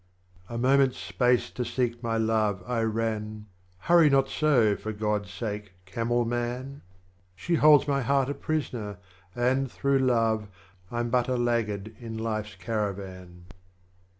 [0.47, 0.55] 18.
[0.55, 3.45] A Moment's space to seek my Love I ran,
[3.83, 5.73] â€" Hurry not so, for God's sake.
[5.85, 6.77] Camel man!
[6.81, 6.81] â€"
[7.35, 8.97] She holds my Heart a Prisoner,
[9.35, 10.47] and through Love,
[10.89, 13.45] I'm but a Laggard in Life's Caravan.